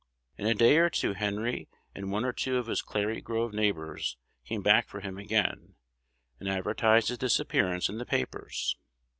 [0.35, 4.17] In a day or two Henry and one or two of his Clary Grove neighbors
[4.45, 5.75] came back for him again,
[6.39, 8.75] and advertised his disappearance in the papers.